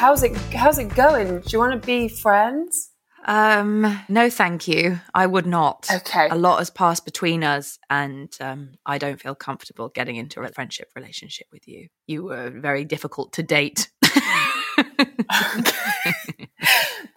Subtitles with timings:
[0.00, 0.34] how's it?
[0.54, 1.40] How's it going?
[1.40, 2.90] Do you want to be friends?
[3.26, 4.98] Um, no, thank you.
[5.14, 5.86] I would not.
[5.92, 6.26] Okay.
[6.30, 10.48] A lot has passed between us, and um, I don't feel comfortable getting into a
[10.48, 11.88] friendship relationship with you.
[12.06, 13.90] You were very difficult to date.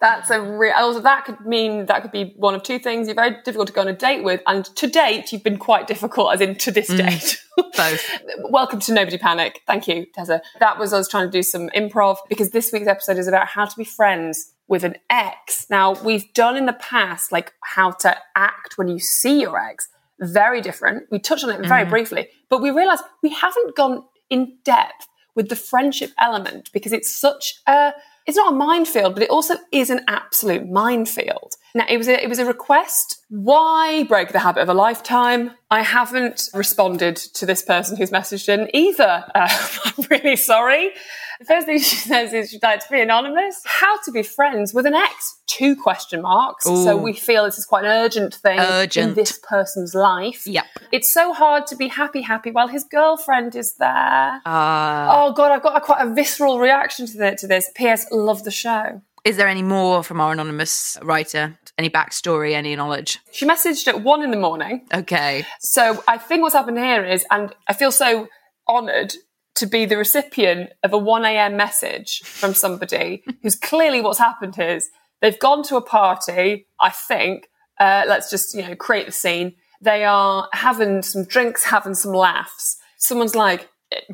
[0.00, 0.74] That's a real.
[0.76, 3.08] Also, that could mean that could be one of two things.
[3.08, 5.86] You're very difficult to go on a date with, and to date, you've been quite
[5.86, 7.40] difficult, as in to this mm, date.
[7.76, 8.10] Both.
[8.50, 9.62] Welcome to Nobody Panic.
[9.66, 10.42] Thank you, Tessa.
[10.60, 13.64] That was us trying to do some improv because this week's episode is about how
[13.64, 15.66] to be friends with an ex.
[15.70, 19.88] Now, we've done in the past like how to act when you see your ex.
[20.20, 21.06] Very different.
[21.10, 21.90] We touched on it very mm-hmm.
[21.90, 27.14] briefly, but we realized we haven't gone in depth with the friendship element because it's
[27.14, 27.92] such a
[28.26, 31.56] it's not a minefield, but it also is an absolute minefield.
[31.74, 33.22] Now, it was a, it was a request.
[33.28, 35.50] Why break the habit of a lifetime?
[35.70, 39.24] I haven't responded to this person who's messaged in either.
[39.34, 39.48] Uh,
[39.84, 40.92] I'm really sorry.
[41.38, 43.60] The first thing she says is she'd like to be anonymous.
[43.64, 45.38] How to be friends with an ex?
[45.46, 46.64] Two question marks.
[46.64, 48.58] So we feel this is quite an urgent thing
[48.96, 50.46] in this person's life.
[50.46, 50.64] Yep.
[50.90, 54.40] It's so hard to be happy, happy while his girlfriend is there.
[54.44, 57.70] Uh, Oh god, I've got a, quite a visceral reaction to, the, to this.
[57.74, 58.06] P.S.
[58.10, 59.00] Love the show.
[59.24, 61.56] is there any more from our anonymous writer?
[61.78, 62.52] Any backstory?
[62.54, 63.18] Any knowledge?
[63.32, 64.86] She messaged at one in the morning.
[64.92, 65.44] Okay.
[65.60, 68.28] So I think what's happened here is, and I feel so
[68.68, 69.14] honoured
[69.56, 71.56] to be the recipient of a 1 a.m.
[71.56, 77.48] message from somebody who's clearly what's happened is they've gone to a party, I think.
[77.78, 79.54] Uh, let's just, you know, create the scene.
[79.80, 82.76] They are having some drinks, having some laughs.
[82.96, 83.68] Someone's like,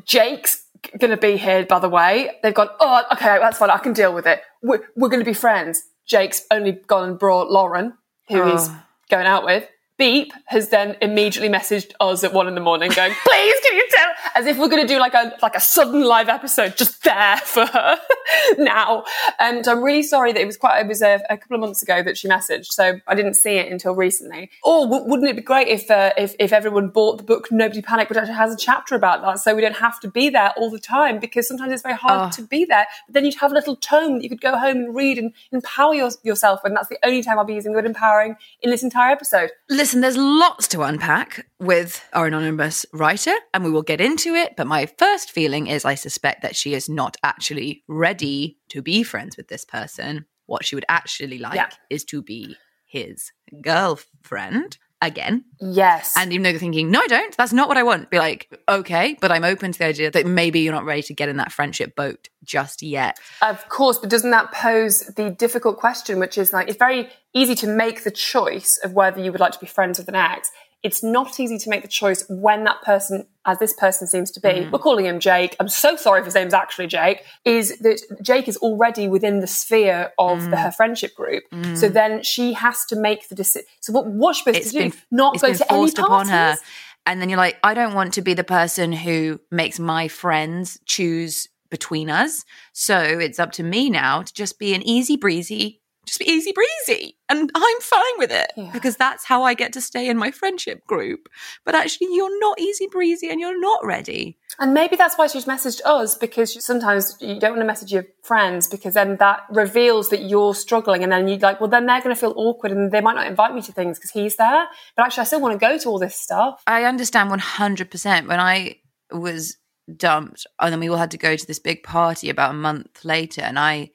[0.05, 0.63] Jake's
[0.99, 2.31] going to be here, by the way.
[2.43, 3.69] They've gone, oh, okay, that's fine.
[3.69, 4.41] I can deal with it.
[4.61, 5.81] We're, we're going to be friends.
[6.05, 7.93] Jake's only gone and brought Lauren,
[8.29, 8.83] who he's Oh.
[9.09, 9.67] going out with.
[9.97, 13.87] Beep has then immediately messaged us at one in the morning going, please can you
[13.91, 17.03] tell as if we're going to do like a like a sudden live episode just
[17.03, 17.97] there for her
[18.57, 19.03] now.
[19.39, 21.81] And I'm really sorry that it was quite it was a, a couple of months
[21.81, 24.49] ago that she messaged, so I didn't see it until recently.
[24.63, 27.81] Or w- wouldn't it be great if uh, if if everyone bought the book Nobody
[27.81, 30.51] Panic, which actually has a chapter about that, so we don't have to be there
[30.57, 32.29] all the time because sometimes it's very hard Oh.
[32.35, 32.85] to be there.
[33.07, 35.33] But then you'd have a little tome that you could go home and read and
[35.51, 36.61] empower your, yourself.
[36.63, 39.49] And that's the only time I'll be using the word empowering in this entire episode.
[39.69, 44.55] Listen, there's lots to unpack with our anonymous writer, and we will get into it.
[44.57, 49.03] But my first feeling is I suspect that she is not actually ready to be
[49.03, 50.25] friends with this person.
[50.47, 51.69] What she would actually like Yeah.
[51.89, 55.45] is to be his girlfriend again.
[55.59, 56.13] Yes.
[56.17, 58.47] And even though they're thinking, no, I don't, that's not what I want, be like,
[58.69, 61.37] okay, but I'm open to the idea that maybe you're not ready to get in
[61.37, 63.17] that friendship boat just yet.
[63.41, 67.55] Of course, but doesn't that pose the difficult question, which is like, it's very easy
[67.55, 70.51] to make the choice of whether you would like to be friends with an ex.
[70.83, 74.39] It's not easy to make the choice when that person, as this person seems to
[74.39, 74.71] be, mm-hmm.
[74.71, 75.55] we're calling him Jake.
[75.59, 79.47] I'm so sorry if his name's actually Jake, is that Jake is already within the
[79.47, 80.63] sphere of the, mm.
[80.63, 81.43] her friendship group.
[81.51, 81.77] Mm.
[81.77, 83.67] So then she has to make the decision.
[83.81, 84.97] So what, what's she supposed to do?
[85.11, 86.37] not go to any upon her.
[86.55, 86.63] parties?
[87.05, 90.79] And then you're like, I don't want to be the person who makes my friends
[90.85, 92.45] choose between us.
[92.73, 95.80] So it's up to me now to just be an easy breezy
[96.11, 97.15] just be easy breezy.
[97.29, 98.69] And I'm fine with it Yeah.
[98.73, 101.29] because that's how I get to stay in my friendship group.
[101.63, 104.37] But actually, you're not easy breezy and you're not ready.
[104.59, 108.05] And maybe that's why she's messaged us because sometimes you don't want to message your
[108.23, 111.01] friends because then that reveals that you're struggling.
[111.03, 113.27] And then you're like, well, then they're going to feel awkward and they might not
[113.27, 114.65] invite me to things because he's there.
[114.97, 116.61] But actually, I still want to go to all this stuff.
[116.67, 118.27] I understand 100%.
[118.27, 118.75] When I
[119.11, 119.55] was
[119.95, 123.05] dumped, and then we all had to go to this big party about a month
[123.05, 123.91] later, and I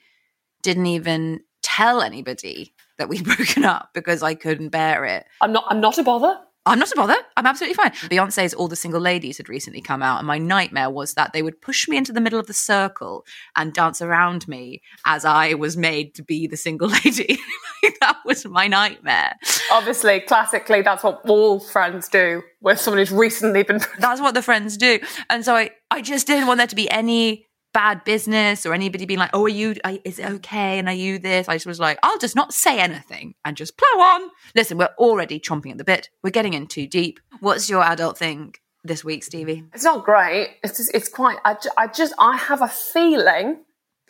[0.62, 1.40] didn't even
[1.76, 5.26] tell anybody that we'd broken up because I couldn't bear it.
[5.40, 6.38] I'm not, I'm not a bother.
[6.68, 7.16] I'm not a bother.
[7.36, 7.92] I'm absolutely fine.
[7.92, 11.40] Beyonce's All the Single Ladies had recently come out, and my nightmare was that they
[11.40, 13.24] would push me into the middle of the circle
[13.54, 17.38] and dance around me as I was made to be the single lady.
[18.00, 19.34] that was my nightmare.
[19.70, 23.80] Obviously, classically, that's what all friends do with someone who's recently been.
[24.00, 24.98] That's what the friends do.
[25.30, 27.45] And so I, I just didn't want there to be any
[27.76, 30.78] bad business or anybody being like, oh, are you, are, is it okay?
[30.78, 31.46] And are you this?
[31.46, 34.30] I just was like, I'll just not say anything and just plow on.
[34.54, 36.08] Listen, we're already chomping at the bit.
[36.22, 37.20] We're getting in too deep.
[37.40, 39.64] What's your adult thing this week, Stevie?
[39.74, 40.56] It's not great.
[40.64, 41.36] It's just, it's quite.
[41.44, 43.62] I, I just I have a feeling,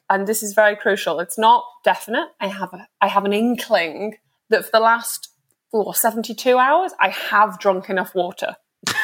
[0.08, 1.19] and this is very crucial.
[1.19, 2.28] It's not definite.
[2.40, 4.14] I have a I have an inkling
[4.48, 5.30] that for the last
[5.72, 8.54] oh, 72 hours I have drunk enough water.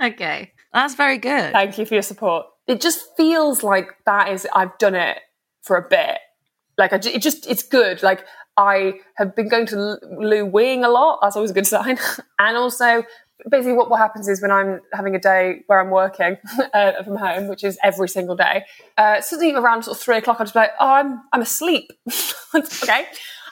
[0.00, 0.52] Okay.
[0.72, 1.52] That's very good.
[1.52, 2.46] Thank you for your support.
[2.66, 5.18] It just feels like that is I've done it
[5.62, 6.18] for a bit.
[6.76, 8.02] Like I, it just it's good.
[8.02, 8.24] Like
[8.56, 11.20] I have been going to Lou Wing a lot.
[11.22, 11.98] That's always a good sign.
[12.38, 13.04] and also,
[13.48, 16.36] basically, what what happens is when I'm having a day where I'm working
[16.74, 18.64] uh, from home, which is every single day,
[18.96, 21.92] uh, around sort of three o'clock, I'll just be like, oh, I'm I'm asleep.
[22.54, 23.06] okay.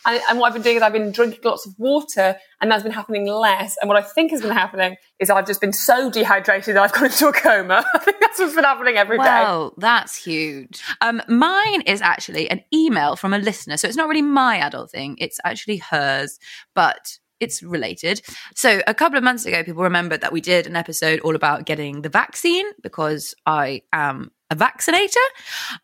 [0.06, 2.82] And, and what I've been doing is I've been drinking lots of water, and that's
[2.82, 3.76] been happening less.
[3.80, 6.92] And what I think has been happening is I've just been so dehydrated that I've
[6.92, 7.84] gone into a coma.
[7.94, 9.24] I think that's what's been happening every day.
[9.24, 10.82] Well, that's huge.
[11.00, 13.76] Um, mine is actually an email from a listener.
[13.76, 16.38] So it's not really my adult thing, it's actually hers,
[16.74, 18.22] but it's related.
[18.54, 21.66] So a couple of months ago, people remembered that we did an episode all about
[21.66, 25.20] getting the vaccine because I am a vaccinator.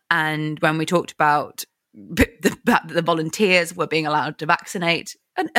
[0.09, 2.27] And when we talked about the,
[2.87, 5.15] the, volunteers were being allowed to vaccinate.
[5.35, 5.49] And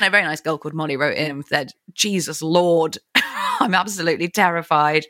[0.00, 2.98] a very nice girl called Molly wrote in and said, Jesus Lord,
[3.60, 5.06] I'm absolutely terrified.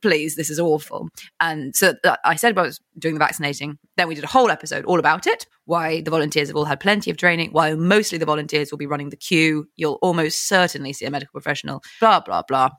[0.00, 1.08] Please, this is awful.
[1.40, 3.78] And so I said about doing the vaccinating.
[3.96, 6.80] Then we did a whole episode all about it, why the volunteers have all had
[6.80, 9.68] plenty of training, why mostly the volunteers will be running the queue.
[9.76, 12.70] You'll almost certainly see a medical professional, blah, blah, blah.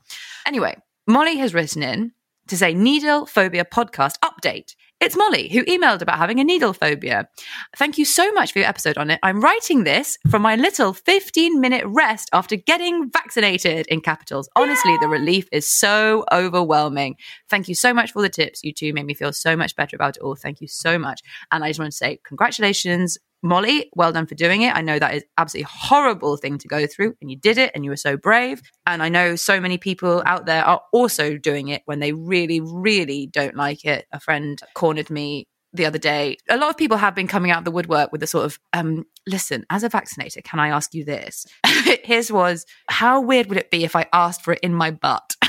[0.47, 0.75] Anyway,
[1.07, 2.11] Molly has written in
[2.47, 4.75] to say needle phobia podcast update.
[5.01, 7.27] It's Molly who emailed about having a needle phobia.
[7.75, 9.19] Thank you so much for your episode on it.
[9.21, 14.47] I'm writing this from my little 15 minute rest after getting vaccinated in capitals.
[14.55, 17.17] Honestly, the relief is so overwhelming.
[17.49, 18.63] Thank you so much for the tips.
[18.63, 20.35] You two made me feel so much better about it all.
[20.35, 21.21] Thank you so much.
[21.51, 23.17] And I just want to say congratulations.
[23.45, 24.75] Molly, well done for doing it.
[24.75, 27.85] I know that is absolutely horrible thing to go through, and you did it, and
[27.85, 28.61] you were so brave.
[28.85, 32.59] And I know so many people out there are also doing it when they really,
[32.59, 34.05] really don't like it.
[34.11, 36.37] A friend cornered me the other day.
[36.49, 38.59] A lot of people have been coming out of the woodwork with a sort of,
[38.73, 41.45] um, listen, as a vaccinator, can I ask you this?
[42.03, 45.35] His was, how weird would it be if I asked for it in my butt?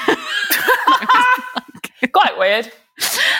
[2.12, 2.70] Quite weird.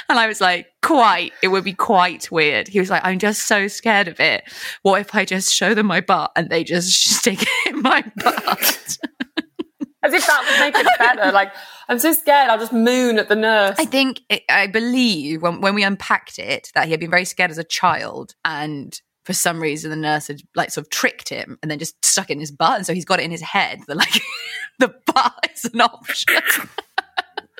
[0.09, 2.69] And I was like, quite, it would be quite weird.
[2.69, 4.45] He was like, I'm just so scared of it.
[4.83, 8.05] What if I just show them my butt and they just stick it in my
[8.17, 8.99] butt?
[10.03, 11.33] As if that would make it better.
[11.33, 11.53] Like,
[11.89, 13.75] I'm so scared, I'll just moon at the nurse.
[13.79, 17.25] I think, it, I believe when, when we unpacked it, that he had been very
[17.25, 18.37] scared as a child.
[18.45, 22.05] And for some reason, the nurse had like sort of tricked him and then just
[22.05, 22.77] stuck it in his butt.
[22.77, 24.23] And so he's got it in his head that like
[24.79, 26.69] the butt is an option.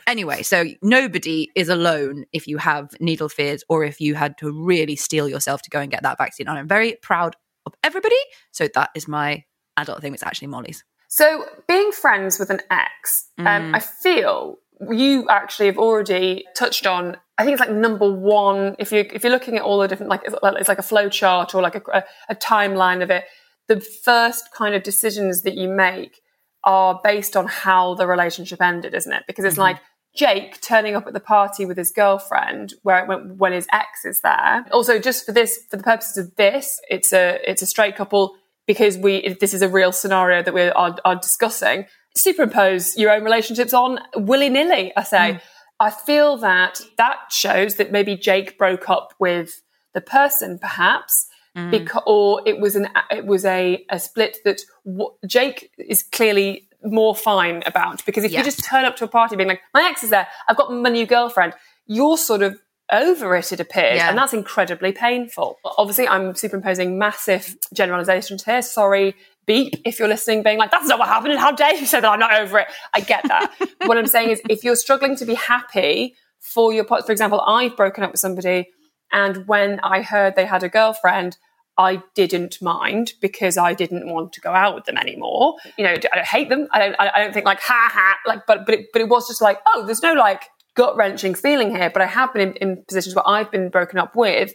[0.07, 4.53] Anyway, so nobody is alone if you have needle fears or if you had to
[4.53, 6.47] really steel yourself to go and get that vaccine.
[6.49, 7.35] And I'm very proud
[7.67, 8.17] of everybody.
[8.53, 9.45] So that is my
[9.77, 10.15] adult thing.
[10.15, 10.85] It's actually Molly's.
[11.09, 14.57] So, being friends with an ex, um, I feel
[14.91, 17.17] you actually have already touched on.
[17.39, 18.77] I think it's like number one.
[18.79, 21.55] If you if you're looking at all the different like it's like- a flow chart
[21.55, 23.25] or like a, a, a timeline of it.
[23.69, 26.21] The first kind of decisions that you make
[26.65, 29.25] are based on how the relationship ended, isn't it?
[29.27, 29.79] Because it's like
[30.17, 34.21] Jake turning up at the party with his girlfriend where when, when his ex is
[34.23, 34.65] there.
[34.73, 38.37] Also, just for this, for the purposes of this, it's a it's a straight couple
[38.67, 41.87] because we this is a real scenario that we are, are discussing.
[42.17, 44.93] Superimpose your own relationships on willy nilly.
[44.97, 45.33] I say.
[45.35, 45.41] Mm.
[45.79, 51.27] I feel that that shows that maybe Jake broke up with the person, perhaps.
[51.55, 51.71] Mm.
[51.71, 56.69] Because, or it was an it was a, a split that w- Jake is clearly
[56.87, 58.39] more fine about because if Yes.
[58.39, 60.73] you just turn up to a party being like my ex is there I've got
[60.73, 61.55] my new girlfriend
[61.87, 62.59] you're sort of
[62.93, 63.97] over it, it appears.
[63.97, 64.09] Yeah.
[64.09, 65.59] And that's incredibly painful.
[65.65, 68.63] Obviously, I'm superimposing massive generalizations here.
[68.63, 69.15] Sorry,
[69.47, 71.33] beep, if you're listening, being like, that's not what happened.
[71.33, 72.69] And how dare you say that I'm not over it?
[72.95, 73.53] I get that.
[73.87, 77.77] what I'm saying is, if you're struggling to be happy for your, for example, I've
[77.77, 78.69] broken up with somebody,
[79.13, 81.39] and when I heard they had a girlfriend,
[81.79, 85.57] I didn't mind because I didn't want to go out with them anymore.
[85.77, 86.69] You know, I don't hate them.
[86.73, 86.97] I don't.
[86.99, 88.17] I don't think like ha ha.
[88.27, 91.35] Like, but but it, but it was just like, oh, there's no like gut wrenching
[91.35, 91.91] feeling here.
[91.91, 94.55] But I have been in, in positions where I've been broken up with,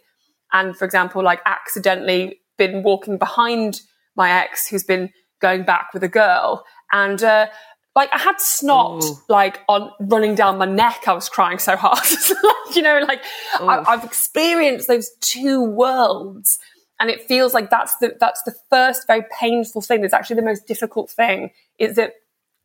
[0.52, 3.82] and for example, like accidentally been walking behind
[4.16, 5.10] my ex who's been
[5.42, 7.48] going back with a girl, and uh,
[7.96, 9.18] like I had snot Ooh.
[9.30, 11.04] like on running down my neck.
[11.08, 12.00] I was crying so hard.
[12.76, 13.24] you know, like
[13.60, 16.58] I, I've experienced those two worlds
[17.02, 20.42] and it feels like that's the that's the first very painful thing that's actually the
[20.44, 22.14] most difficult thing is that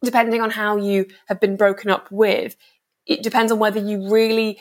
[0.04, 2.54] depending on how you have been broken up with
[3.06, 4.60] it depends on whether you really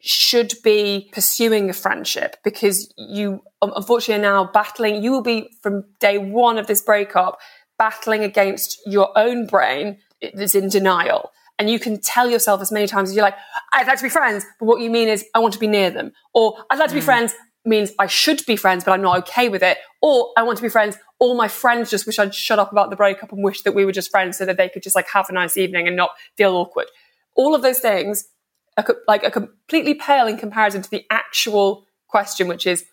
[0.00, 5.84] should be pursuing a friendship because you unfortunately are now battling you will be from
[6.00, 7.38] day one of this breakup
[7.78, 9.98] battling against your own brain
[10.34, 11.32] that's in denial.
[11.58, 13.36] And you can tell yourself as many times as you're like
[13.74, 15.90] i'd like to be friends but what you mean is i want to be near
[15.90, 17.04] them or i'd like to be mm.
[17.04, 19.78] friends means I should be friends, but I'm not okay with it.
[20.00, 20.96] Or I want to be friends.
[21.18, 23.84] All my friends just wish I'd shut up about the breakup and wish that we
[23.84, 26.10] were just friends so that they could just like have a nice evening and not
[26.36, 26.86] feel awkward.
[27.36, 28.28] All of those things
[28.76, 32.84] are co- like are completely pale in comparison to the actual question, which is,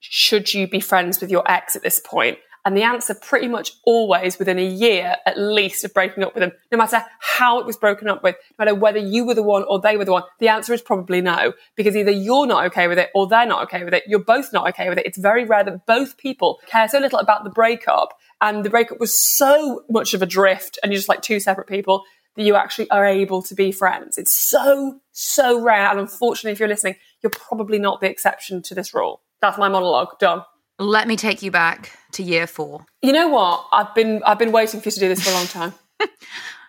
[0.00, 2.38] should you be friends with your ex at this point?
[2.64, 6.42] And the answer pretty much always within a year at least of breaking up with
[6.42, 9.42] them, no matter how it was broken up with, no matter whether you were the
[9.42, 11.54] one or they were the one, the answer is probably no.
[11.74, 14.04] Because either you're not okay with it or they're not okay with it.
[14.06, 15.06] You're both not okay with it.
[15.06, 19.00] It's very rare that both people care so little about the breakup and the breakup
[19.00, 22.04] was so much of a drift and you're just like two separate people
[22.36, 24.18] that you actually are able to be friends.
[24.18, 25.90] It's so, so rare.
[25.90, 29.20] And unfortunately, if you're listening, you're probably not the exception to this rule.
[29.40, 30.18] That's my monologue.
[30.18, 30.42] Done.
[30.82, 32.84] Let me take you back to year four.
[33.02, 33.66] You know what?
[33.72, 35.74] I've been I've been waiting for you to do this for a long time.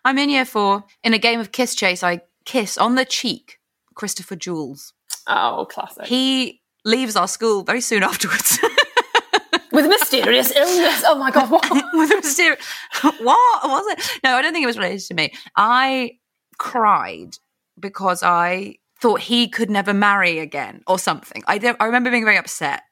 [0.05, 0.83] I'm in year four.
[1.03, 3.57] In a game of kiss chase, I kiss on the cheek
[3.95, 4.93] Christopher Jules.
[5.25, 6.05] Oh, classic.
[6.05, 8.59] He leaves our school very soon afterwards.
[9.71, 11.03] With a mysterious illness.
[11.07, 11.67] Oh my god, what?
[11.93, 12.63] with a mysterious.
[13.01, 14.19] What was it?
[14.23, 15.33] No, I don't think it was related to me.
[15.57, 16.19] I
[16.59, 17.37] cried
[17.79, 21.43] because I thought he could never marry again or something.
[21.47, 22.83] I I remember being very upset.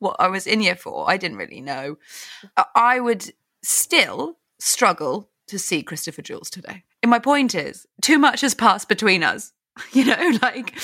[0.00, 1.08] What I was in here for.
[1.08, 1.96] I didn't really know.
[2.56, 6.82] I- I would still struggle to see Christopher Jules today.
[7.02, 9.52] And my point is, too much has passed between us.
[9.92, 10.78] You know, like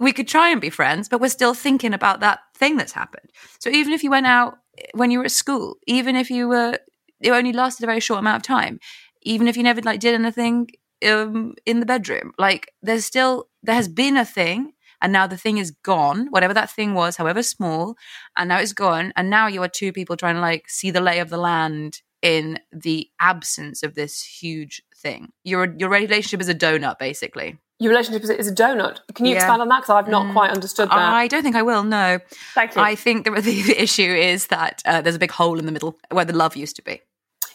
[0.00, 3.30] we could try and be friends, but we're still thinking about that thing that's happened.
[3.60, 4.58] So even if you went out
[4.94, 6.78] when you were at school, even if you were,
[7.20, 8.80] it only lasted a very short amount of time,
[9.22, 10.68] even if you never like did anything
[11.06, 15.36] um, in the bedroom, like there's still there has been a thing, and now the
[15.36, 17.96] thing is gone, whatever that thing was, however small,
[18.36, 21.00] and now it's gone, and now you are two people trying to like see the
[21.00, 25.32] lay of the land in the absence of this huge thing.
[25.44, 27.58] Your your relationship is a donut, basically.
[27.78, 28.98] Your relationship is, is a donut.
[29.14, 29.38] Can you Yeah.
[29.38, 29.80] expand on that?
[29.80, 30.98] Because I've not quite understood that.
[30.98, 31.82] I don't think I will.
[31.82, 32.18] No,
[32.54, 32.82] Thank you.
[32.82, 35.98] I think the, the issue is that uh, there's a big hole in the middle
[36.10, 37.00] where the love used to be.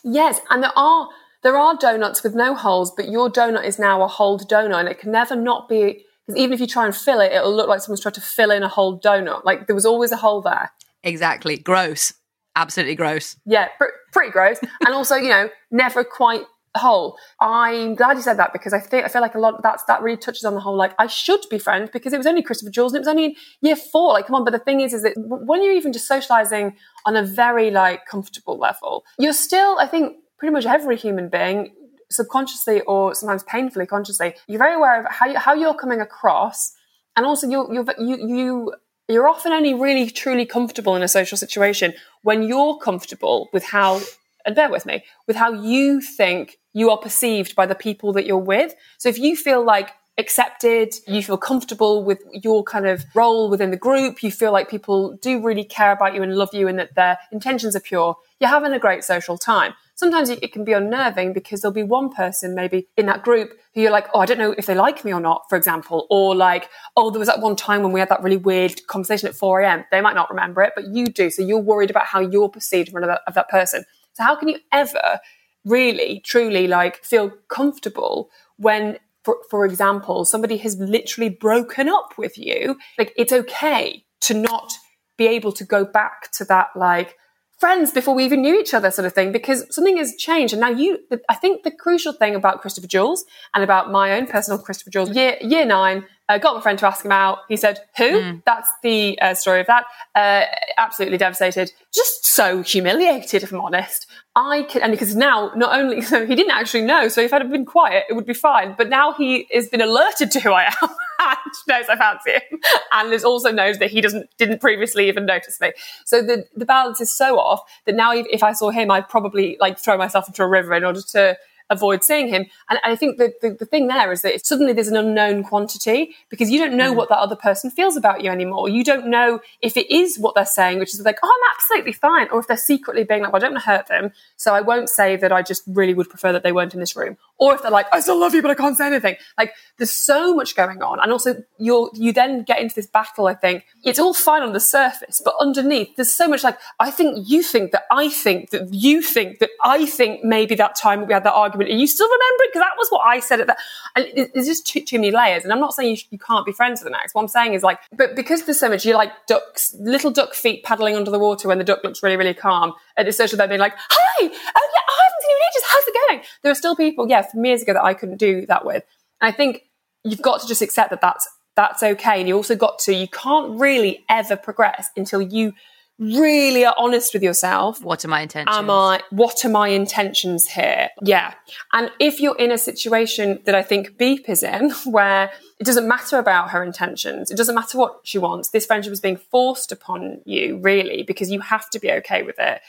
[0.04, 1.10] Yes, and there are
[1.44, 4.90] there are donuts with no holes, but your donut is now a holed donut, and
[4.90, 7.68] it can never not be because even if you try and fill it, it'll look
[7.68, 9.44] like someone's tried to fill in a whole donut.
[9.44, 10.72] Like there was always a hole there.
[11.04, 11.58] Exactly.
[11.58, 12.14] Gross.
[12.56, 13.36] Absolutely gross.
[13.46, 16.44] Yeah, pr- pretty gross, and also you know never quite
[16.78, 17.18] whole.
[17.40, 20.02] I'm glad you said that because I think I feel like a lot that's that
[20.02, 22.72] really touches on the whole like I should be friends because it was only Christopher
[22.72, 24.14] Jules and it was only in year four.
[24.14, 27.16] Like come on, but the thing is, is that when you're even just socializing on
[27.16, 31.74] a very like comfortable level, you're still I think pretty much every human being
[32.10, 36.74] subconsciously or sometimes painfully consciously you're very aware of how you, how you're coming across
[37.16, 38.74] and also you're, you you you
[39.08, 41.94] you're often only really truly comfortable in a social situation
[42.24, 44.02] when you're comfortable with how
[44.46, 48.26] and bear with me with how you think you are perceived by the people that
[48.26, 48.74] you're with.
[48.98, 53.70] So if you feel like accepted you feel comfortable with your kind of role within
[53.70, 56.80] the group you feel like people do really care about you and love you and
[56.80, 60.74] that their intentions are pure you're having a great social time sometimes it can be
[60.74, 64.26] unnerving because there'll be one person maybe in that group who you're like, oh, I
[64.26, 67.28] don't know if they like me or not, for example, or like, oh, there was
[67.28, 69.86] that one time when we had that really weird conversation at 4 a.m.
[69.92, 71.30] They might not remember it, but you do.
[71.30, 73.86] So you're worried about how you're perceived in front of that, of that person.
[74.14, 75.20] So how can you ever
[75.64, 82.38] really, truly like feel comfortable when, for, for example, somebody has literally broken up with
[82.38, 82.78] you?
[82.98, 84.74] Like it's okay to not
[85.18, 87.16] be able to go back to that like
[87.58, 90.54] friends before we even knew each other sort of thing because something has changed.
[90.54, 94.28] And now you i think the crucial thing about christopher jules and about my own
[94.28, 97.40] personal christopher jules year year nine Uh, got my friend to ask him out.
[97.48, 98.10] He said, "Who?"
[98.46, 99.86] That's the uh, story of that.
[100.16, 100.46] Uh,
[100.78, 103.44] absolutely devastated, just so humiliated.
[103.44, 107.08] If I'm honest, I can, and because now not only so he didn't actually know,
[107.10, 108.74] so if I'd have been quiet, it would be fine.
[108.76, 110.90] But now he has been alerted to who I am
[111.20, 112.60] and knows I fancy him,
[112.92, 115.74] and is also knows that he doesn't didn't previously even notice me.
[116.06, 119.08] So the the balance is so off that now if, if I saw him, I'd
[119.08, 121.38] probably like throw myself into a river in order to
[121.70, 122.46] avoid seeing him.
[122.70, 126.16] And I think the, the, the thing there is that suddenly there's an unknown quantity
[126.30, 126.96] because you don't know mm.
[126.96, 128.70] what that other person feels about you anymore.
[128.70, 131.94] You don't know if it is what they're saying, which is like, oh, I'm absolutely
[131.94, 134.54] fine, or if they're secretly being like, well, I don't want to hurt them, so
[134.54, 137.18] I won't say that I just really would prefer that they weren't in this room.
[137.38, 139.16] Or if they're like, I still love you, but I can't say anything.
[139.38, 141.00] Like, there's so much going on.
[141.02, 143.66] And also, you're, you then get into this battle, I think.
[143.84, 147.44] It's all fine on the surface, but underneath, there's so much like, I think you
[147.44, 151.24] think that I think that you think that I think maybe that time we had
[151.24, 152.50] that argument, are you still remembering?
[152.52, 153.58] Because that was what I said at that.
[153.96, 155.44] And it- there's just too, too many layers.
[155.44, 157.14] And I'm not saying you, sh- you can't be friends with an ex.
[157.14, 160.34] What I'm saying is like, but because there's so much, you're like ducks, little duck
[160.34, 162.74] feet paddling under the water when the duck looks really, really calm.
[162.98, 165.64] At this social, they're being like, hi, oh yeah, I haven't seen you in ages.
[165.68, 166.22] How's it going?
[166.44, 168.84] There are still people, yeah, from years ago that I couldn't do that with.
[169.22, 169.64] And I think
[170.04, 172.20] you've got to just accept that that's that's okay.
[172.20, 175.54] And you also got to you can't really ever progress until you
[175.98, 177.84] really are honest with yourself.
[177.84, 178.56] What are my intentions?
[178.56, 179.02] Am I?
[179.12, 180.90] What are my intentions here?
[181.02, 181.34] Yeah.
[181.74, 185.88] And if you're in a situation that I think Beep is in, where it doesn't
[185.88, 188.50] matter about her intentions, it doesn't matter what she wants.
[188.50, 192.40] This friendship is being forced upon you, really, because you have to be okay with
[192.40, 192.62] it.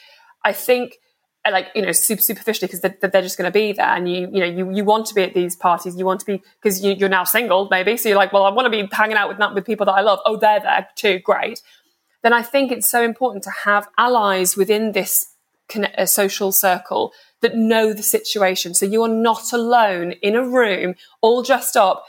[0.45, 0.99] I think
[1.47, 4.11] uh, like you know super superficially because they're, they're just going to be there and
[4.11, 6.43] you you know you, you want to be at these parties you want to be
[6.61, 9.17] because you, you're now single maybe so you're like well i want to be hanging
[9.17, 11.63] out with with people that i love oh they're there too great
[12.27, 15.33] then i think it's so important to have allies within this
[15.75, 18.75] uh, social circle that know the situation.
[18.75, 22.05] So you are not alone in a room all dressed up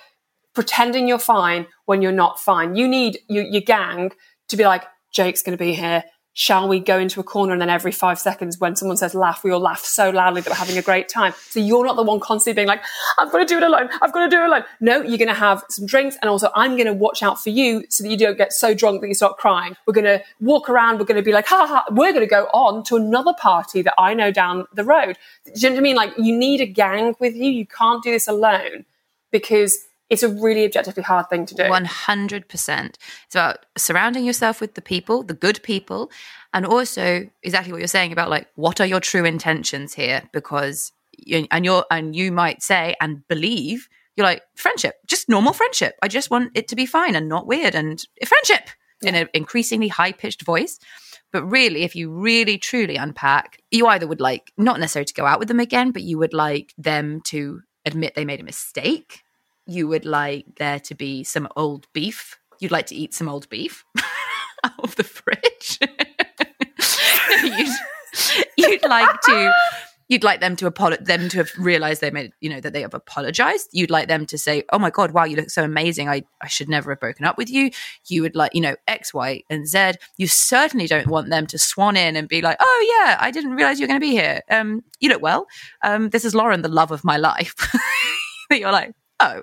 [0.53, 2.75] pretending you're fine when you're not fine.
[2.75, 4.11] You need your, your gang
[4.49, 6.03] to be like jake's going to be here
[6.39, 9.43] shall we go into a corner and then every five seconds when someone says laugh,
[9.43, 11.33] we all laugh so loudly that we're having a great time.
[11.49, 12.83] So you're not the one constantly being like,
[13.17, 13.89] I've got to do it alone.
[14.03, 14.63] I've got to do it alone.
[14.79, 16.15] No, you're going to have some drinks.
[16.21, 18.75] And also I'm going to watch out for you so that you don't get so
[18.75, 19.75] drunk that you start crying.
[19.87, 20.99] We're going to walk around.
[20.99, 23.81] We're going to be like, ha ha, we're going to go on to another party
[23.81, 25.17] that I know down the road.
[25.43, 25.95] Do you know what I mean?
[25.95, 27.49] Like you need a gang with you.
[27.49, 28.85] You can't do this alone
[29.31, 31.63] because it's a really objectively hard thing to do.
[31.63, 32.95] 100%.
[33.25, 36.11] It's about surrounding yourself with the people, the good people,
[36.53, 40.93] and also exactly what you're saying about like what are your true intentions here because
[41.17, 45.95] you, and you're and you might say and believe you're like friendship, just normal friendship.
[46.01, 48.69] I just want it to be fine and not weird and friendship
[49.01, 50.79] in an increasingly high pitched voice.
[51.31, 55.25] But really, if you really truly unpack, you either would like not necessarily to go
[55.25, 59.23] out with them again, but you would like them to admit they made a mistake.
[59.67, 62.39] You would like there to be some old beef.
[62.59, 63.83] You'd like to eat some old beef
[64.63, 65.79] out of the fridge.
[67.43, 67.75] you'd,
[68.57, 69.53] you'd like to
[70.07, 72.81] you'd like them to apologize them to have realized they made you know that they
[72.81, 73.69] have apologized.
[73.73, 76.07] You'd like them to say oh my god wow you look so amazing.
[76.07, 77.71] I i should never have broken up with you.
[78.07, 79.91] You would like you know x y and z.
[80.17, 83.51] You certainly don't want them to swan in and be like oh yeah i didn't
[83.51, 84.41] realize you were going to be here.
[84.49, 85.47] Um you look well.
[85.83, 87.55] Um this is lauren the love of my life.
[88.49, 89.41] That you're like oh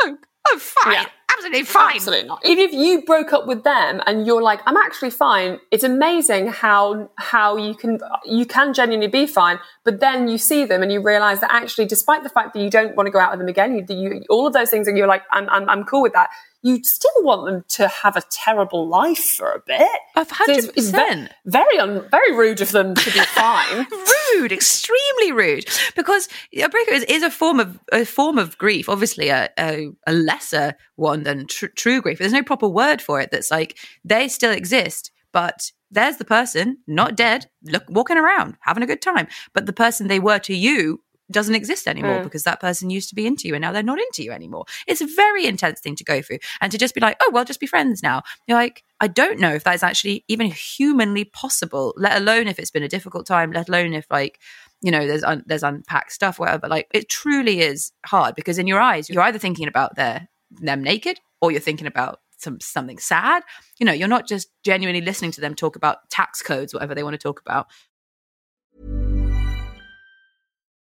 [0.00, 0.16] oh
[0.48, 1.06] oh fine Yeah.
[1.30, 2.44] absolutely fine Absolutely not.
[2.44, 5.58] Even if you broke up with them and you're like, I'm actually fine.
[5.70, 10.64] It's amazing how how you can you can genuinely be fine, but then you see
[10.64, 13.18] them and you realize that actually, despite the fact that you don't want to go
[13.18, 15.68] out with them again, you, you all of those things, and you're like, I'm I'm,
[15.68, 16.30] I'm cool with that.
[16.64, 19.86] You still want them to have a terrible life for a bit.
[20.16, 23.86] Of So it's- it's ve- very un, very rude of them to be fine.
[24.34, 25.66] rude, extremely rude.
[25.94, 29.90] Because a breakup is, is a form of a form of grief, obviously a, a,
[30.06, 32.18] a lesser one than tr- true grief.
[32.18, 33.30] There's no proper word for it.
[33.30, 38.82] That's like they still exist, but there's the person not dead, look walking around having
[38.82, 41.00] a good time, but the person they were to you
[41.34, 42.22] doesn't exist anymore mm.
[42.22, 44.64] because that person used to be into you and now they're not into you anymore.
[44.86, 46.38] It's a very intense thing to go through.
[46.60, 48.22] And to just be like, oh, well, just be friends now.
[48.46, 52.58] You're like, I don't know if that is actually even humanly possible, let alone if
[52.58, 54.40] it's been a difficult time, let alone if like,
[54.80, 56.68] you know, there's un- there's unpacked stuff, whatever.
[56.68, 60.82] Like it truly is hard because in your eyes, you're either thinking about their them
[60.82, 63.42] naked or you're thinking about some something sad.
[63.78, 67.02] You know, you're not just genuinely listening to them talk about tax codes, whatever they
[67.02, 67.66] want to talk about.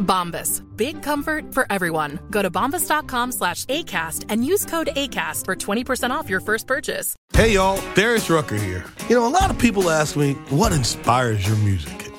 [0.00, 0.62] Bombas.
[0.76, 2.18] Big comfort for everyone.
[2.30, 7.14] Go to bombas.com slash ACAST and use code ACAST for 20% off your first purchase.
[7.32, 8.84] Hey y'all, Darius Rucker here.
[9.08, 12.09] You know, a lot of people ask me, what inspires your music?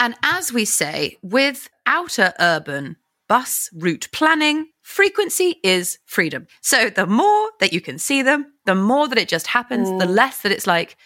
[0.00, 2.96] And as we say, with outer urban
[3.28, 6.46] bus route planning, frequency is freedom.
[6.62, 10.06] So the more that you can see them, the more that it just happens, the
[10.06, 10.16] mm.
[10.16, 10.96] less that it's like,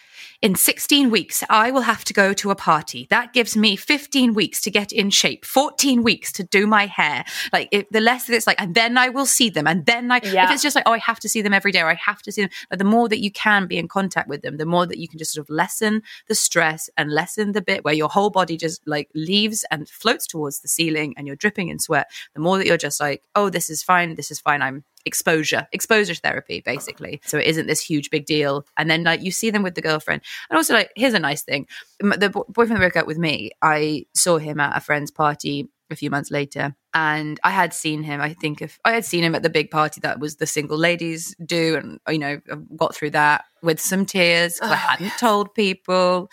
[0.45, 3.07] in 16 weeks, I will have to go to a party.
[3.09, 7.25] That gives me 15 weeks to get in shape, 14 weeks to do my hair.
[7.51, 9.65] Like, if, the less that it's like, and then I will see them.
[9.65, 10.45] And then I, Yeah.
[10.45, 12.21] if it's just like, oh, I have to see them every day, or I have
[12.21, 14.67] to see them, like, the more that you can be in contact with them, the
[14.67, 17.95] more that you can just sort of lessen the stress and lessen the bit where
[17.95, 21.79] your whole body just like leaves and floats towards the ceiling and you're dripping in
[21.79, 22.11] sweat.
[22.35, 24.61] The more that you're just like, oh, this is fine, this is fine.
[24.61, 26.73] I'm exposure, exposure therapy, uh-huh.
[26.75, 27.21] basically.
[27.25, 28.65] So it isn't this huge big deal.
[28.77, 30.21] And then like you see them with the girlfriend.
[30.49, 31.67] And also like, here's a nice thing.
[31.99, 35.69] The bo- boyfriend that broke up with me, I saw him at a friend's party
[35.91, 36.75] a few months later.
[36.95, 39.69] And I had seen him, I think if I had seen him at the big
[39.69, 43.79] party that was the single ladies do, and you know, uh, got through that with
[43.79, 46.29] some tears 'cause I hadn't told people,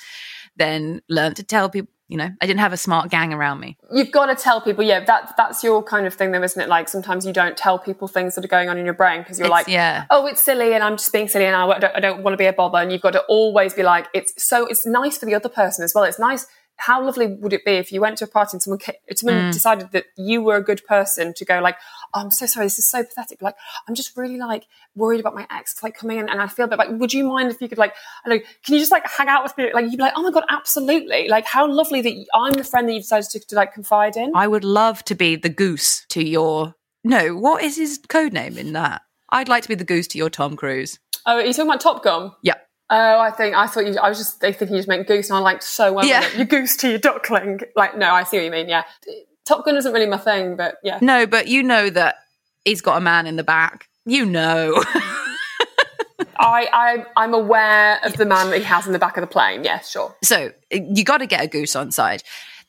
[0.57, 3.79] then learned to tell people, you know, I didn't have a smart gang around me.
[3.91, 6.69] You've got to tell people, yeah, that that's your kind of thing, though, isn't it?
[6.69, 9.39] Like sometimes you don't tell people things that are going on in your brain because
[9.39, 10.05] you're It's- like, yeah.
[10.11, 12.37] oh, it's silly, and I'm just being silly, and I don't, I don't want to
[12.37, 12.79] be a bother.
[12.79, 15.83] And you've got to always be like, it's so it's nice for the other person
[15.85, 16.05] as well.
[16.05, 16.47] It's nice.
[16.77, 18.81] How lovely would it be if you went to a party and someone
[19.15, 19.53] someone Mm.
[19.53, 21.77] decided that you were a good person to go like,
[22.13, 23.39] oh, I'm so sorry, this is so pathetic.
[23.39, 23.55] But like,
[23.87, 26.69] I'm just really like worried about my ex like coming in, and I feel a
[26.69, 28.91] bit like, would you mind if you could like, I don't know, can you just
[28.91, 29.73] like hang out with me?
[29.73, 31.29] Like you'd be like, oh my god, absolutely.
[31.29, 34.33] Like how lovely that I'm the friend that you decided to, to like confide in.
[34.35, 36.75] I would love to be the goose to your.
[37.05, 39.03] No, what is his code name in that?
[39.31, 40.99] I'd like to be the goose to your Tom Cruise.
[41.27, 42.33] Oh, are you talking about Top Gun?
[42.43, 42.55] Yeah.
[42.95, 43.97] Oh, I think I thought you.
[43.99, 46.05] I was just thinking you just meant goose, and I liked so well.
[46.05, 46.29] Yeah.
[46.37, 47.61] You goose to your duckling.
[47.75, 48.69] Like, no, I see what you mean.
[48.69, 48.85] Yeah,
[49.47, 50.99] Top Gun isn't really my thing, but yeah.
[51.01, 52.17] No, but you know that
[52.67, 53.89] he's got a man in the back.
[54.05, 54.85] You know.
[56.39, 59.27] I, I, I'm aware of the man that he has in the back of the
[59.27, 59.65] plane.
[59.65, 60.15] Yeah, sure.
[60.23, 62.23] so you got to get a goose on side.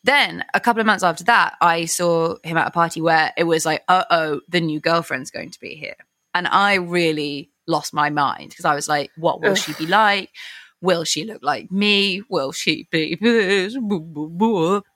[0.04, 3.46] Then a couple of months after that, I saw him at a party where it
[3.46, 5.96] was like, uh oh, the new girlfriend's going to be here.
[6.34, 10.30] And I really lost my mind because I was like, what will she be like?
[10.82, 12.24] Will she look like me?
[12.30, 13.78] Will she be this?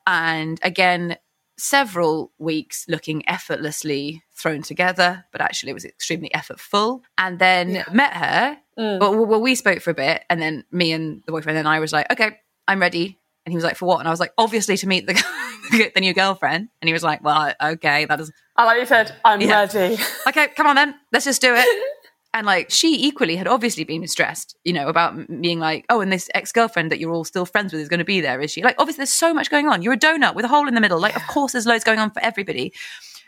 [0.06, 1.18] And again,
[1.58, 7.02] several weeks looking effortlessly thrown together, but actually it was extremely effortful.
[7.18, 8.58] And then met her.
[8.78, 9.00] Mm.
[9.00, 11.80] Well, well, we spoke for a bit, and then me and the boyfriend and I
[11.80, 13.18] was like, okay, I'm ready.
[13.46, 14.00] And he was like, for what?
[14.00, 15.14] And I was like, obviously to meet the
[15.96, 16.68] the new girlfriend.
[16.82, 19.62] And he was like, well, okay, that is I like you said, I'm Yeah.
[19.62, 19.98] ready.
[20.28, 21.66] okay, come on then, let's just do it.
[22.34, 26.12] And like she equally had obviously been stressed, you know, about being like, oh, and
[26.12, 28.52] this ex girlfriend that you're all still friends with is going to be there, is
[28.52, 28.62] she?
[28.64, 29.82] Like, obviously, there's so much going on.
[29.82, 31.00] You're a donut with a hole in the middle.
[31.00, 32.74] Like, of course, there's loads going on for everybody.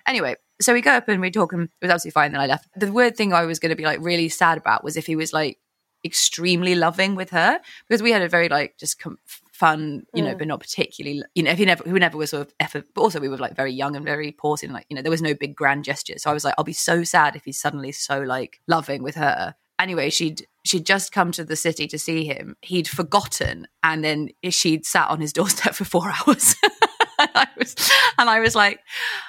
[0.06, 2.32] Anyway, so we go up and we talk, and it was absolutely fine.
[2.32, 2.68] Then I left.
[2.76, 5.16] The weird thing I was going to be like really sad about was if he
[5.16, 5.60] was like
[6.06, 9.20] extremely loving with her because we had a very like just com-
[9.60, 10.38] fun, you know, mm.
[10.38, 13.02] but not particularly, you know, if he never, who never was sort of effort, but
[13.02, 15.22] also we were like very young and very pausing, and like, you know, there was
[15.22, 16.17] no big grand gesture.
[16.17, 19.15] So I was like, I'll be so sad if he's suddenly so like loving with
[19.15, 19.56] her.
[19.78, 22.56] Anyway, she'd she'd just come to the city to see him.
[22.62, 26.56] He'd forgotten, and then she'd sat on his doorstep for four hours.
[27.19, 27.75] and I was,
[28.17, 28.79] and I was like,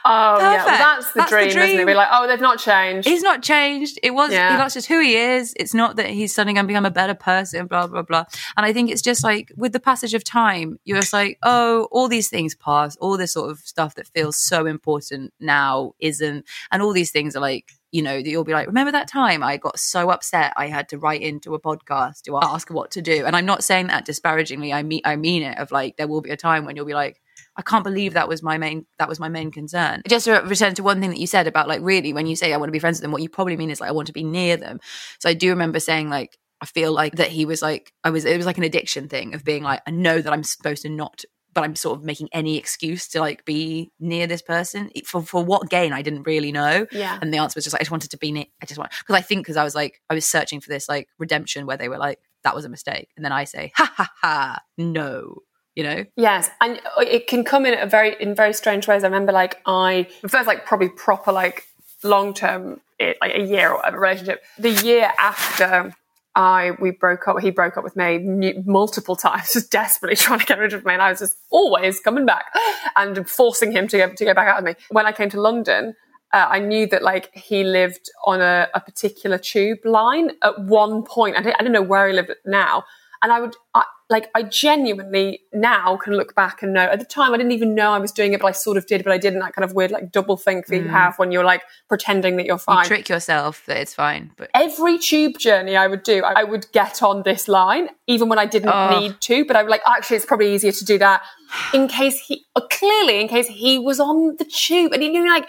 [0.05, 1.87] Oh yeah, well, that's the That's the dream, isn't it?
[1.87, 3.07] We're like, oh, they've not changed.
[3.09, 3.99] he's not changed.
[4.03, 4.57] It was Yeah.
[4.57, 5.55] that's just who he is.
[5.59, 7.67] It's not that he's suddenly going to become a better person.
[7.67, 8.25] Blah blah blah.
[8.57, 11.89] And I think it's just like with the passage of time, you're just like, oh,
[11.91, 12.97] all these things pass.
[12.97, 17.37] All this sort of stuff that feels so important now isn't, and all these things
[17.37, 20.53] are like you know, that you'll be like, remember that time I got so upset
[20.57, 23.25] I had to write into a podcast to ask what to do.
[23.27, 24.73] And I'm not saying that disparagingly.
[24.73, 26.95] I mean, I mean it of like, there will be a time when you'll be
[26.95, 27.21] like,
[27.57, 30.03] I can't believe that was my main that was my main concern.
[30.09, 32.53] Just to return to one thing that you said about like really when you say
[32.53, 34.07] I want to be friends with them, what you probably mean is like I want
[34.07, 34.81] to be near them.
[35.19, 38.25] So I do remember saying like I feel like that he was like I was
[38.25, 40.89] it was like an addiction thing of being like I know that I'm supposed to
[40.89, 45.23] not but I'm sort of making any excuse to like be near this person for
[45.23, 46.87] for what gain I didn't really know.
[46.93, 47.19] Yeah.
[47.21, 48.45] And the answer was just like I just wanted to be near.
[48.63, 50.89] I just want because I think because I was like I was searching for this
[50.89, 53.93] like redemption where they were like that was a mistake, and then I say ha
[53.95, 55.43] ha ha no.
[55.77, 59.05] You know, yes, and it can come in a very in very strange ways.
[59.05, 61.67] I remember, like I first, like probably proper, like
[62.03, 64.43] long term, like a year or whatever relationship.
[64.59, 65.95] The year after
[66.35, 67.41] I we broke up.
[67.41, 70.93] He broke up with me multiple times, just desperately trying to get rid of me,
[70.93, 72.47] and I was just always coming back
[72.97, 74.85] and forcing him to go to go back out with me.
[74.91, 75.95] When I came to London,
[76.33, 81.03] uh, I knew that like he lived on a, a, particular tube line at one
[81.03, 81.37] point.
[81.37, 82.85] I don't, I don't know where he lived now,
[83.23, 87.05] and I would I, like I genuinely now can look back and know at the
[87.05, 89.13] time I didn't even know I was doing it, but I sort of did, but
[89.13, 89.39] I didn't.
[89.39, 90.85] That kind of weird like double think that mm.
[90.85, 92.85] you have when you're like pretending that you're fine.
[92.85, 94.33] You trick yourself that it's fine.
[94.37, 98.41] But every tube journey I would do, I would get on this line, even when
[98.41, 98.99] I didn't oh.
[98.99, 99.45] need to.
[99.45, 101.23] But I would like actually it's probably easier to do that
[101.73, 105.49] in case he uh, clearly in case he was on the tube and you're like,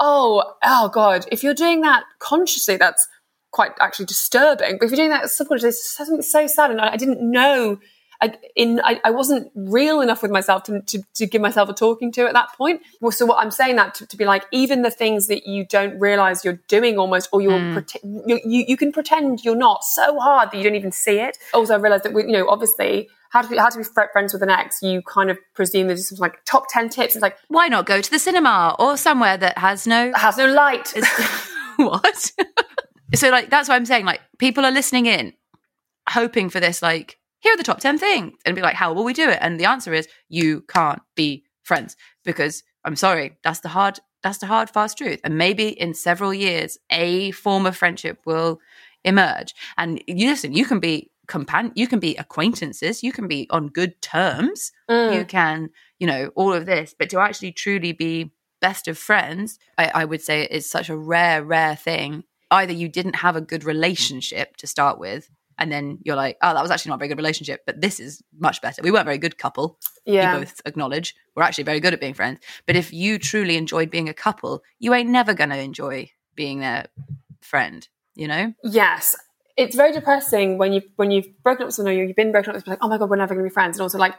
[0.00, 3.06] oh, oh god, if you're doing that consciously, that's
[3.50, 4.78] quite actually disturbing.
[4.78, 7.78] But if you're doing that subconsciously, it's something so sad, and I, I didn't know
[8.20, 11.72] I, in, I, I, wasn't real enough with myself to, to, to, give myself a
[11.72, 12.82] talking to at that point.
[13.00, 15.64] Well, so what I'm saying that to, to, be like, even the things that you
[15.64, 17.96] don't realize you're doing almost, or you're, mm.
[18.26, 21.38] you, you, you, can pretend you're not so hard that you don't even see it.
[21.54, 24.32] Also, I realized that, we, you know, obviously how to be, how to be friends
[24.32, 27.14] with an ex, you kind of presume there's some like top 10 tips.
[27.14, 30.46] It's like, why not go to the cinema or somewhere that has no, has no
[30.46, 30.92] light.
[31.76, 32.32] what?
[33.14, 34.06] so like, that's what I'm saying.
[34.06, 35.34] Like people are listening in,
[36.08, 38.34] hoping for this, like, here are the top 10 things.
[38.44, 39.38] And be like how will we do it?
[39.40, 41.96] And the answer is you can't be friends.
[42.24, 45.20] Because i'm sorry that's the hard that's the hard fast truth.
[45.24, 48.60] And maybe in several years a form of friendship will
[49.04, 49.54] emerge.
[49.76, 53.02] And you listen you can be compan you can be acquaintances.
[53.02, 54.72] You can be on good terms.
[54.90, 55.14] Mm.
[55.14, 56.94] you can you know all of this.
[56.98, 60.96] But to actually truly be best of friends I, I would say is such a
[60.96, 62.24] rare rare thing.
[62.50, 66.54] Either you didn't have a good relationship to start with and then you're like, oh,
[66.54, 68.80] that was actually not a very good relationship, but this is much better.
[68.82, 69.78] We weren't a very good couple.
[70.06, 70.34] Yeah.
[70.34, 72.40] You both acknowledge we're actually very good at being friends.
[72.66, 76.60] But if you truly enjoyed being a couple, you ain't never going to enjoy being
[76.60, 76.86] their
[77.40, 78.54] friend, you know?
[78.62, 79.16] Yes.
[79.56, 82.50] It's very depressing when you when you've broken up with someone or you've been broken
[82.50, 83.76] up with someone, like, oh my God, we're never going to be friends.
[83.76, 84.14] And also like,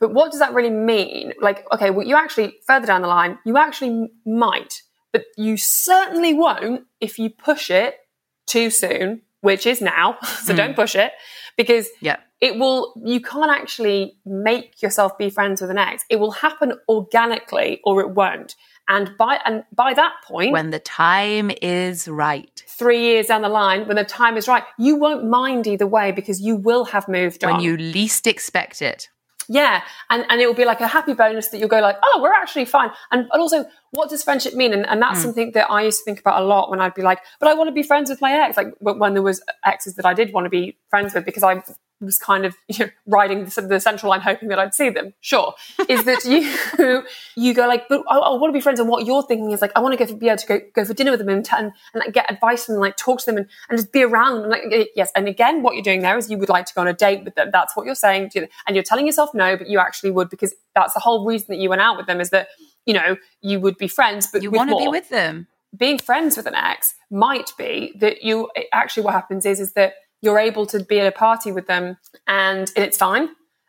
[0.00, 1.32] but what does that really mean?
[1.40, 4.82] Like, okay, well, you actually, further down the line, you actually might,
[5.12, 7.98] but you certainly won't if you push it
[8.46, 10.18] too soon which is now.
[10.44, 10.56] So mm.
[10.56, 11.12] don't push it
[11.56, 12.16] because yeah.
[12.40, 16.04] it will, you can't actually make yourself be friends with an ex.
[16.10, 18.56] It will happen organically or it won't.
[18.88, 23.48] And by, and by that point, when the time is right, three years down the
[23.48, 27.08] line, when the time is right, you won't mind either way because you will have
[27.08, 27.56] moved when on.
[27.58, 29.08] When you least expect it.
[29.48, 32.20] Yeah, and, and it will be like a happy bonus that you'll go like, oh,
[32.22, 32.90] we're actually fine.
[33.10, 34.72] And, and also, what does friendship mean?
[34.72, 35.22] And, and that's mm.
[35.22, 37.54] something that I used to think about a lot when I'd be like, but I
[37.54, 38.56] want to be friends with my ex.
[38.56, 41.62] Like when there was exes that I did want to be friends with because I
[42.04, 45.14] was kind of you know, riding the, the, central line, hoping that I'd see them.
[45.20, 45.54] Sure,
[45.88, 47.02] is that you
[47.36, 49.60] you go like, but I, I, want to be friends, and what you're thinking is
[49.60, 51.28] like, I want to go for, be able to go, go for dinner with them
[51.28, 54.02] and, and, and like, get advice and like talk to them and, and just be
[54.02, 54.42] around them.
[54.44, 56.80] And, like, yes, and again, what you're doing there is you would like to go
[56.80, 57.50] on a date with them.
[57.52, 60.54] That's what you're saying, to, and you're telling yourself no, but you actually would because
[60.74, 62.48] that's the whole reason that you went out with them is that
[62.86, 65.46] you know you would be friends, but you want to be with them.
[65.76, 69.94] Being friends with an ex might be that you actually what happens is is that
[70.24, 73.28] you're able to be at a party with them and, and it's fine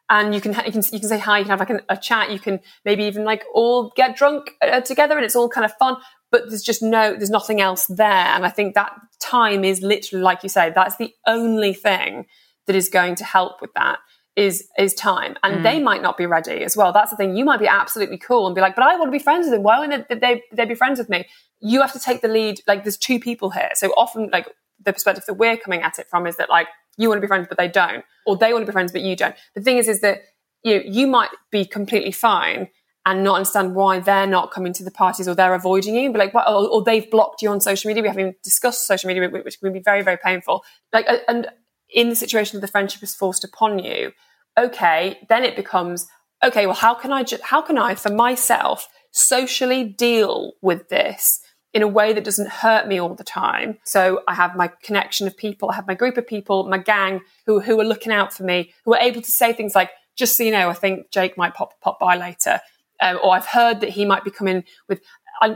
[0.09, 1.39] and you can you can you can say hi.
[1.39, 2.31] You can have like a chat.
[2.31, 5.73] You can maybe even like all get drunk uh, together, and it's all kind of
[5.77, 5.97] fun.
[6.31, 8.09] But there's just no, there's nothing else there.
[8.09, 12.25] And I think that time is literally, like you say, that's the only thing
[12.67, 13.99] that is going to help with that
[14.35, 15.37] is is time.
[15.43, 15.63] And mm.
[15.63, 16.91] they might not be ready as well.
[16.91, 17.35] That's the thing.
[17.35, 19.53] You might be absolutely cool and be like, but I want to be friends with
[19.53, 19.63] them.
[19.63, 21.25] Why wouldn't they, they, they be friends with me?
[21.61, 22.59] You have to take the lead.
[22.67, 23.69] Like there's two people here.
[23.73, 24.47] So often, like
[24.83, 27.27] the perspective that we're coming at it from is that like you want to be
[27.27, 29.77] friends but they don't or they want to be friends but you don't the thing
[29.77, 30.21] is is that
[30.63, 32.69] you you might be completely fine
[33.05, 36.17] and not understand why they're not coming to the parties or they're avoiding you, but
[36.17, 38.01] like, or, or, they've blocked you on social media.
[38.01, 40.63] We haven't discussed social media, which can be very, very painful.
[40.91, 41.47] Like, and
[41.93, 44.11] in the situation that the friendship is forced upon you,
[44.57, 46.07] okay, then it becomes,
[46.43, 51.41] okay, well, how can I, ju- how can I, for myself, socially deal with this
[51.75, 53.77] in a way that doesn't hurt me all the time.
[53.83, 57.19] So I have my connection of people, I have my group of people, my gang
[57.45, 60.37] who, who are looking out for me, who are able to say things like, just
[60.37, 62.61] so you know, I think Jake might pop, pop by later.
[63.01, 65.01] Um, or I've heard that he might be coming with,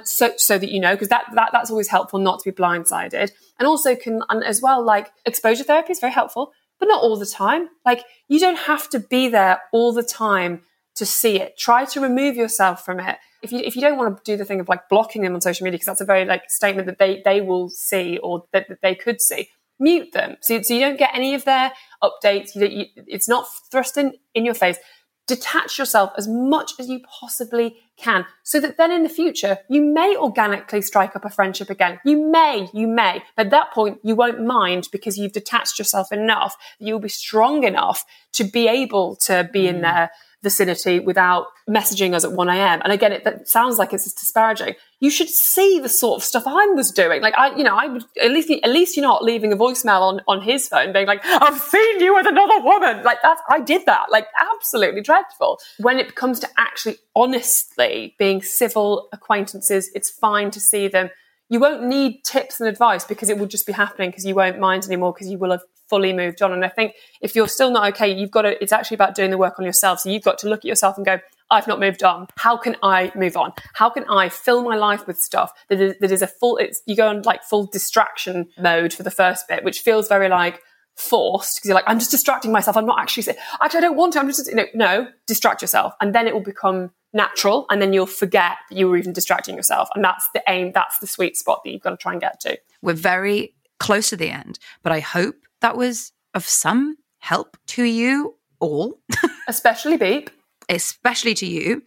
[0.04, 3.32] so, so that you know, because that, that, that's always helpful not to be blindsided.
[3.58, 6.52] And also can, and as well, like exposure therapy is very helpful,
[6.82, 7.70] but not all the time.
[7.86, 10.64] Like you don't have to be there all the time
[11.00, 11.58] to see it.
[11.58, 13.18] Try to remove yourself from it.
[13.42, 15.42] If you if you don't want to do the thing of like blocking them on
[15.42, 18.68] social media because that's a very like statement that they they will see or that,
[18.68, 19.48] that they could see,
[19.80, 21.72] mute them so, so you don't get any of their
[22.04, 22.54] updates.
[22.54, 24.78] You, you, it's not thrust in in your face.
[25.26, 29.82] Detach yourself as much as you possibly can, so that then in the future you
[29.82, 32.00] may organically strike up a friendship again.
[32.04, 33.24] You may, you may.
[33.38, 37.64] At that point, you won't mind because you've detached yourself enough that you'll be strong
[37.64, 39.70] enough to be able to be mm.
[39.70, 40.10] in there
[40.42, 42.82] vicinity without messaging us at 1 a.m.
[42.84, 44.76] And again, it that sounds like it's disparaging.
[45.00, 47.22] You should see the sort of stuff I was doing.
[47.22, 50.02] Like I, you know, I would at least at least you're not leaving a voicemail
[50.02, 53.60] on on his phone being like, "I've seen you with another woman." Like that's I
[53.60, 54.12] did that.
[54.12, 55.60] Like absolutely dreadful.
[55.80, 61.10] When it comes to actually honestly being civil acquaintances, it's fine to see them.
[61.50, 64.60] You won't need tips and advice because it will just be happening because you won't
[64.60, 66.54] mind anymore because you will have fully moved on.
[66.54, 69.32] And I think if you're still not okay, you've got to, it's actually about doing
[69.32, 70.00] the work on yourself.
[70.00, 71.20] So you've got to look at yourself and go,
[71.52, 72.28] I've not moved on.
[72.38, 73.54] How can I move on?
[73.74, 76.82] How can I fill my life with stuff that is, that is a full, it's,
[76.86, 80.62] you go on like full distraction mode for the first bit, which feels very like,
[80.96, 82.76] forced because you're like, I'm just distracting myself.
[82.76, 83.22] I'm not actually
[83.62, 84.20] actually, I don't want to.
[84.20, 85.94] I'm just, you know, no, distract yourself.
[86.02, 87.66] And then it will become natural.
[87.70, 89.88] And then you'll forget that you were even distracting yourself.
[89.96, 90.72] And that's the aim.
[90.74, 92.60] That's the sweet spot that you've got to try and get to.
[92.82, 97.84] We're very close to the end, but I hope that was of some help to
[97.84, 99.00] you all.
[99.48, 100.30] Especially Beep.
[100.68, 101.82] Especially to you.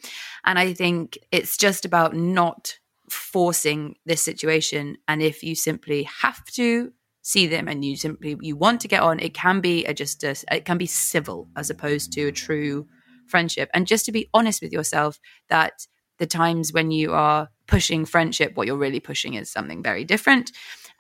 [0.44, 2.78] And I think it's just about not
[3.08, 4.96] forcing this situation.
[5.06, 9.02] And if you simply have to see them and you simply you want to get
[9.02, 12.32] on, it can be a just a, it can be civil as opposed to a
[12.32, 12.86] true
[13.28, 13.70] friendship.
[13.72, 15.86] And just to be honest with yourself that
[16.18, 20.50] the times when you are pushing friendship, what you're really pushing is something very different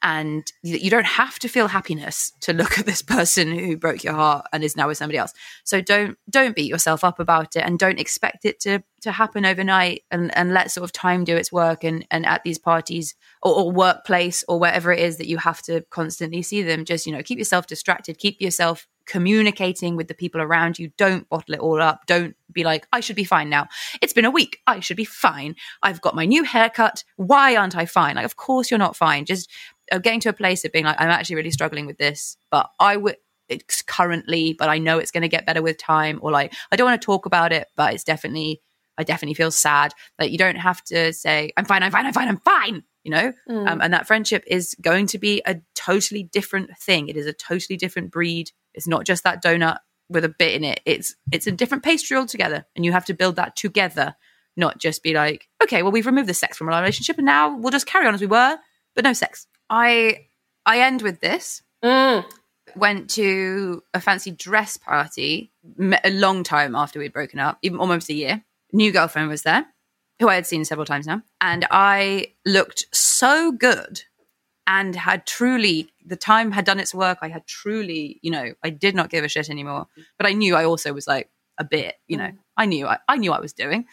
[0.02, 4.14] and you don't have to feel happiness to look at this person who broke your
[4.14, 5.32] heart and is now with somebody else
[5.64, 9.44] so don't don't beat yourself up about it and don't expect it to to happen
[9.44, 13.14] overnight and and let sort of time do its work and and at these parties
[13.42, 17.06] or, or workplace or wherever it is that you have to constantly see them just
[17.06, 20.90] you know keep yourself distracted keep yourself communicating with the people around you.
[20.96, 22.06] Don't bottle it all up.
[22.06, 23.68] Don't be like, I should be fine now.
[24.00, 24.58] It's been a week.
[24.66, 25.56] I should be fine.
[25.82, 27.04] I've got my new haircut.
[27.16, 28.16] Why aren't I fine?
[28.16, 29.24] Like, of course you're not fine.
[29.24, 29.50] Just
[29.90, 32.70] uh, getting to a place of being like, I'm actually really struggling with this, but
[32.78, 33.16] I would.
[33.48, 36.20] It's currently, but I know it's going to get better with time.
[36.22, 38.62] Or like, I don't want to talk about it, but it's definitely,
[38.96, 39.92] I definitely feel sad.
[40.18, 43.10] That you don't have to say, I'm fine, I'm fine, I'm fine, I'm fine you
[43.10, 43.68] know mm.
[43.68, 47.32] um, and that friendship is going to be a totally different thing it is a
[47.32, 49.78] totally different breed it's not just that donut
[50.12, 50.80] with a bit in it.
[50.84, 54.14] It's it's a different pastry altogether, and you have to build that together,
[54.56, 57.56] not just be like, okay, well we've removed the sex from our relationship, and now
[57.56, 58.58] we'll just carry on as we were,
[58.94, 59.46] but no sex.
[59.72, 60.26] I
[60.66, 61.62] I end with this.
[61.82, 62.24] Mm.
[62.76, 65.50] Went to a fancy dress party
[66.04, 68.44] a long time after we'd broken up, even almost a year.
[68.72, 69.66] New girlfriend was there,
[70.20, 74.02] who I had seen several times now, and I looked so good
[74.66, 78.70] and had truly the time had done its work i had truly you know i
[78.70, 81.96] did not give a shit anymore but i knew i also was like a bit
[82.06, 83.86] you know i knew i, I knew i was doing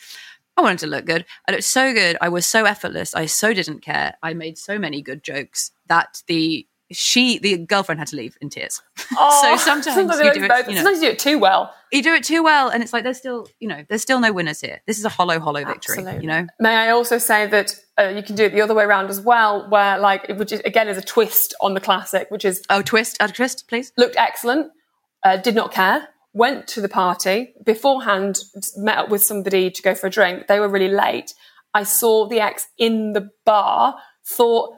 [0.59, 3.53] i wanted to look good i looked so good i was so effortless i so
[3.53, 8.15] didn't care i made so many good jokes that the she the girlfriend had to
[8.15, 8.81] leave in tears.
[9.21, 11.73] Oh, so sometimes, sometimes you do it, you know, sometimes you do it too well.
[11.91, 14.31] You do it too well, and it's like there's still you know there's still no
[14.31, 14.81] winners here.
[14.85, 15.97] This is a hollow, hollow victory.
[15.97, 16.21] Absolutely.
[16.21, 16.47] You know.
[16.59, 19.19] May I also say that uh, you can do it the other way around as
[19.19, 22.83] well, where like which is, again is a twist on the classic, which is oh
[22.83, 23.91] twist, a twist, please.
[23.97, 24.71] Looked excellent,
[25.23, 26.07] uh, did not care.
[26.33, 28.39] Went to the party beforehand,
[28.77, 30.47] met up with somebody to go for a drink.
[30.47, 31.33] They were really late.
[31.73, 33.95] I saw the ex in the bar.
[34.27, 34.75] Thought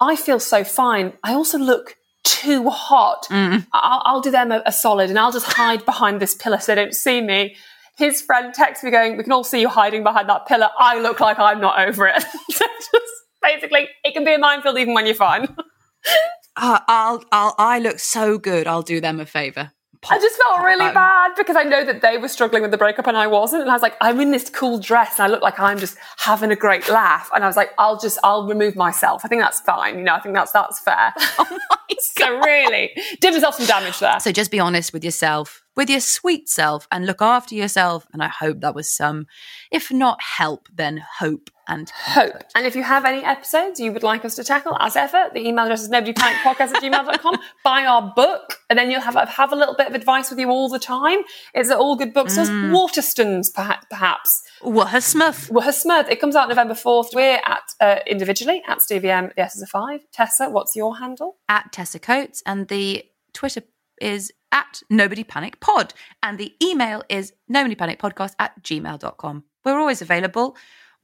[0.00, 1.12] I feel so fine.
[1.22, 3.26] I also look too hot.
[3.30, 3.66] Mm.
[3.72, 6.74] I'll, I'll, do them a, a, solid and I'll just hide behind this pillar so
[6.74, 7.56] they don't see me.
[7.96, 10.68] His friend texts me going, we can all see you hiding behind that pillar.
[10.78, 12.22] I look like I'm not over it.
[12.50, 15.44] just basically, it can be a minefield even when you're fine.
[16.56, 18.66] uh, I'll, I'll, I look so good.
[18.66, 19.72] I'll do them a favor.
[20.10, 23.06] I just felt really bad because I know that they were struggling with the breakup
[23.06, 23.62] and I wasn't.
[23.62, 25.96] And I was like, I'm in this cool dress and I look like I'm just
[26.18, 27.30] having a great laugh.
[27.34, 29.22] And I was like, I'll just, I'll remove myself.
[29.24, 29.98] I think that's fine.
[29.98, 31.12] You know, I think that's, that's fair.
[31.38, 32.00] Oh my God.
[32.00, 32.90] so really
[33.20, 34.18] did myself some damage there.
[34.20, 35.65] So just be honest with yourself.
[35.76, 38.06] With your sweet self and look after yourself.
[38.12, 39.26] And I hope that was some,
[39.70, 42.42] if not help, then hope and hope.
[42.54, 45.46] And if you have any episodes you would like us to tackle, as ever, the
[45.46, 47.38] email address is nobodypanicpodcast at gmail.com.
[47.64, 50.48] Buy our book, and then you'll have, have a little bit of advice with you
[50.48, 51.20] all the time.
[51.54, 52.48] It's at all good bookstores.
[52.48, 52.70] Mm.
[52.72, 54.42] Waterstones, perhaps.
[54.62, 55.50] Wahasmith.
[55.50, 56.08] Wahasmith.
[56.08, 57.14] It comes out November 4th.
[57.14, 60.00] We're at uh, individually at Stevie M, the S is a 5.
[60.12, 61.36] Tessa, what's your handle?
[61.48, 63.62] At Tessa Coates, and the Twitter
[64.00, 69.44] is at Nobody Panic Pod, and the email is nobodypanicpodcast at gmail.com.
[69.64, 70.56] We're always available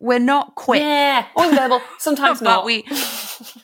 [0.03, 0.81] we're not quick.
[0.81, 1.81] Yeah, always available.
[1.99, 2.65] Sometimes but not.
[2.65, 2.85] We,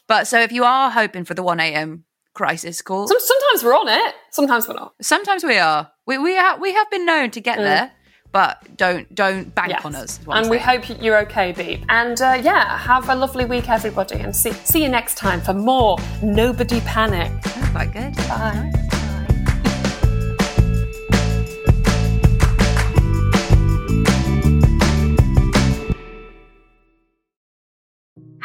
[0.07, 2.05] but so if you are hoping for the one a.m.
[2.33, 4.15] crisis call, Some, sometimes we're on it.
[4.31, 4.95] Sometimes we're not.
[5.03, 5.91] Sometimes we are.
[6.07, 7.65] We we have we have been known to get mm.
[7.65, 7.93] there.
[8.31, 9.85] But don't don't bank yes.
[9.85, 10.21] on us.
[10.29, 11.81] And we hope you're okay, Beep.
[11.89, 15.55] And uh, yeah, have a lovely week, everybody, and see see you next time for
[15.55, 17.33] more Nobody Panic.
[17.47, 18.15] Oh, quite good.
[18.29, 18.89] Bye.